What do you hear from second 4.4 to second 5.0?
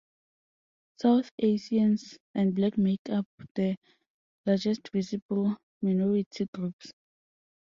largest